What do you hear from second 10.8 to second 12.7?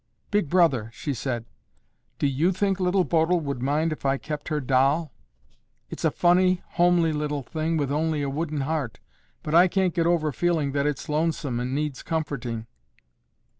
it's lonesome and needs comforting."